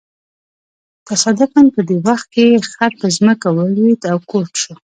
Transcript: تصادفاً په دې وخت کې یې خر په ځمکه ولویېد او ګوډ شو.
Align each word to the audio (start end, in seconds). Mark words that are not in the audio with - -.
تصادفاً 1.09 1.61
په 1.75 1.81
دې 1.89 1.97
وخت 2.07 2.27
کې 2.33 2.43
یې 2.51 2.59
خر 2.71 2.91
په 2.99 3.07
ځمکه 3.17 3.47
ولویېد 3.51 4.01
او 4.11 4.17
ګوډ 4.29 4.51
شو. 4.61 4.73